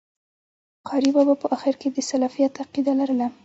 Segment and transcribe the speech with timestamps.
[0.87, 3.27] قاري بابا په آخري عمر کي د سلفيت عقيده لرله